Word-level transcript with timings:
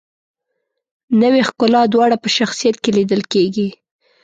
نوې 1.21 1.41
ښکلا 1.47 1.81
دواړه 1.93 2.15
په 2.23 2.29
شخصیت 2.37 2.75
کې 2.83 2.91
لیدل 2.97 3.21
کیږي. 3.33 3.69